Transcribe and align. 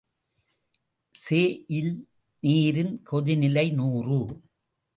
செஇல் 1.15 1.93
நீரின் 2.43 2.93
கொதிநிலை 3.11 3.73
நூறு. 3.73 4.19